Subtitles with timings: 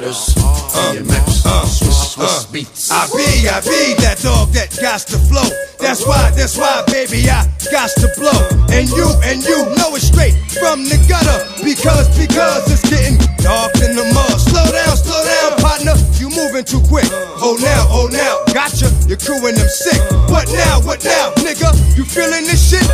[0.00, 0.34] matters.
[0.36, 2.90] Uh, uh, DMX, uh, Swizz, Swizz Beatz.
[2.90, 5.48] I be, I be that dog that got to flow.
[5.78, 8.36] That's why, that's why, baby, I got to blow.
[8.72, 11.44] And you, and you know it straight from the gutter.
[11.60, 14.36] Because, because it's getting dark in the mud.
[14.40, 15.96] Slow down, slow down, partner.
[16.16, 17.08] You moving too quick.
[17.40, 18.88] Oh now, oh now, gotcha.
[19.08, 20.00] Your crew and them sick.
[20.32, 21.72] What now, what now, nigga?
[21.96, 22.84] You feeling this shit?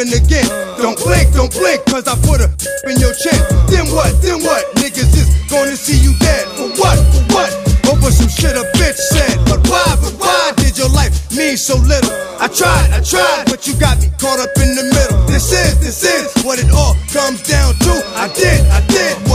[0.00, 0.48] Happen again.
[0.78, 2.48] Don't blink, don't blink, cause I put a
[2.88, 3.36] in your chin.
[3.68, 4.64] Then what, then what?
[4.76, 6.48] Niggas is gonna see you dead.
[6.56, 7.50] For what, for what?
[7.90, 9.36] Over some shit a bitch said.
[9.44, 12.12] But why, but why did your life mean so little?
[12.40, 15.26] I tried, I tried, but you got me caught up in the middle.
[15.26, 17.92] This is, this is what it all comes down to.
[18.16, 19.29] I did, I did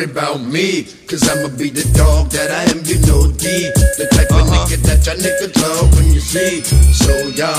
[0.00, 3.68] worry about me, cause I'ma be the dog that I am, you know D.
[4.00, 4.64] The type of uh-huh.
[4.64, 6.64] nigga that y'all niggas love when you see.
[6.96, 7.52] So y'all,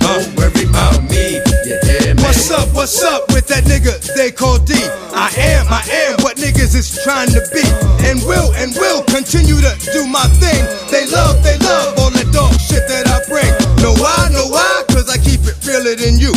[0.00, 0.40] don't uh.
[0.40, 2.22] worry about me, you hear me?
[2.22, 4.72] What's up, what's up with that nigga they call D?
[5.12, 7.64] I am, I am what niggas is trying to be.
[8.08, 10.64] And will, and will continue to do my thing.
[10.88, 13.52] They love, they love all that dog shit that I bring.
[13.84, 14.84] Know why, know why?
[14.88, 16.32] Cause I keep it realer than you.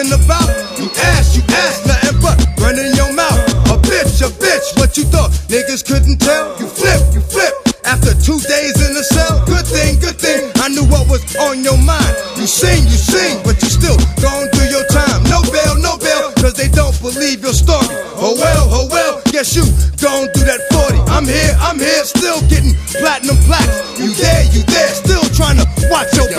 [0.00, 0.48] Talking about.
[0.78, 3.38] You ask, you ask, nothing but running your mouth.
[3.68, 6.58] A bitch, a bitch, what you thought niggas couldn't tell?
[6.58, 7.52] You flip, you flip.
[7.84, 10.52] After two days in the cell, good thing, good thing.
[10.56, 12.14] I knew what was on your mind.
[12.36, 15.24] You sing, you sing, but you still going through your time.
[15.28, 17.88] No bail, no bail, cause they don't believe your story.
[18.14, 19.64] Oh well, oh well, guess you
[19.98, 21.02] going through that 40.
[21.10, 23.98] I'm here, I'm here, still getting platinum plaques.
[23.98, 26.29] You there, you there, still trying to watch your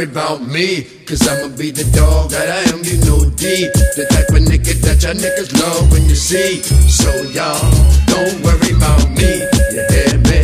[0.00, 3.68] worry about me, cause I'ma be the dog that I am, you know D.
[3.96, 6.62] The type of nigga that y'all niggas love when you see.
[6.88, 7.60] So y'all,
[8.08, 9.44] don't worry about me,
[9.76, 10.40] you hear me?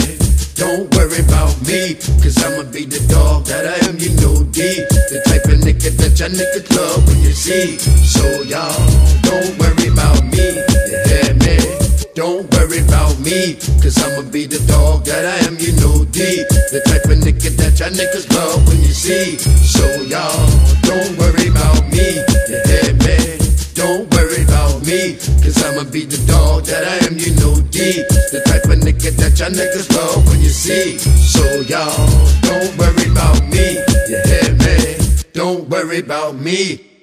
[0.61, 4.85] Don't worry about me, cause I'ma be the dog that I am, you know D.
[5.09, 7.79] The type of nigga that y'all niggas love when you see.
[8.05, 8.77] So y'all,
[9.25, 11.57] don't worry about me, you hear me?
[12.13, 16.45] Don't worry about me, cause I'ma be the dog that I am, you know D.
[16.45, 18.66] The type of nigga that y'all niggas love
[19.07, 19.39] see.
[19.39, 20.51] So y'all,
[20.83, 23.39] don't worry about me, you hear me?
[23.75, 28.03] Don't worry about me, cause I'ma be the dog that I am, you know D.
[28.35, 30.99] The type of nigga that y'all niggas love when you see.
[30.99, 31.95] So y'all,
[32.43, 33.79] don't worry about me,
[34.11, 34.99] you hear me?
[35.33, 36.96] Don't worry about me.